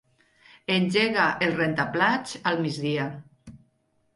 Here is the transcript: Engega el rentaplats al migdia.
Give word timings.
Engega 0.75 1.27
el 1.49 1.53
rentaplats 1.59 2.33
al 2.53 2.59
migdia. 2.65 3.07